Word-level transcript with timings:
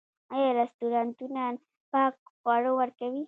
آیا 0.35 0.49
رستورانتونه 0.59 1.43
پاک 1.91 2.15
خواړه 2.41 2.71
ورکوي؟ 2.79 3.19